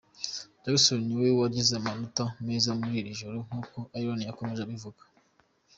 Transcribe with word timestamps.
Jackson 0.63 0.99
ni 1.05 1.15
we 1.21 1.29
wagize 1.39 1.73
amanota 1.77 2.23
meza 2.45 2.69
muri 2.79 2.93
iri 3.01 3.11
joro 3.19 3.37
nkuko 3.47 3.77
Ian 3.99 4.19
yakomeje 4.29 4.63
kubivuga. 4.65 5.03